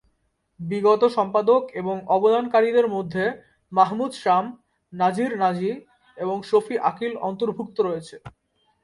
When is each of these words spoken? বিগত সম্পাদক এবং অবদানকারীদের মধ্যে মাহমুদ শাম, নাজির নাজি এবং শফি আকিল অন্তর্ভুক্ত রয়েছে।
বিগত 0.59 1.01
সম্পাদক 1.07 1.61
এবং 1.71 1.95
অবদানকারীদের 2.07 2.87
মধ্যে 2.87 3.25
মাহমুদ 3.71 4.11
শাম, 4.13 4.45
নাজির 4.93 5.31
নাজি 5.37 5.71
এবং 6.17 6.37
শফি 6.43 6.75
আকিল 6.89 7.13
অন্তর্ভুক্ত 7.21 7.77
রয়েছে। 7.81 8.15